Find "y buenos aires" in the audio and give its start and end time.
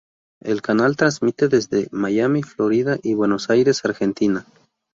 3.03-3.85